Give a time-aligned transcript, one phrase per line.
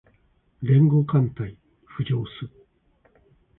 [0.63, 1.55] 連合艦隊
[1.85, 2.49] 浮上す